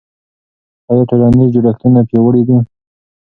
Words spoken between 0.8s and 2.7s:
آیا ټولنیز جوړښتونه پیاوړي دي؟